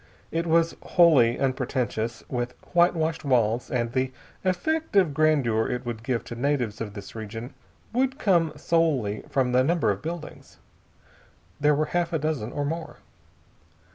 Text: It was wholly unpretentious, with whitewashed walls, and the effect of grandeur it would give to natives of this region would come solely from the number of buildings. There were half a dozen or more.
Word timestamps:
It 0.31 0.47
was 0.47 0.75
wholly 0.81 1.37
unpretentious, 1.39 2.23
with 2.27 2.55
whitewashed 2.73 3.23
walls, 3.23 3.69
and 3.69 3.91
the 3.91 4.11
effect 4.43 4.95
of 4.95 5.13
grandeur 5.13 5.67
it 5.67 5.85
would 5.85 6.01
give 6.01 6.23
to 6.23 6.35
natives 6.35 6.81
of 6.81 6.95
this 6.95 7.13
region 7.13 7.53
would 7.93 8.17
come 8.17 8.51
solely 8.57 9.21
from 9.29 9.51
the 9.51 9.63
number 9.63 9.91
of 9.91 10.01
buildings. 10.01 10.57
There 11.59 11.75
were 11.75 11.85
half 11.93 12.13
a 12.13 12.17
dozen 12.17 12.51
or 12.51 12.65
more. 12.65 12.97